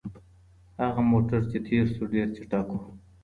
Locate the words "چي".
1.49-1.57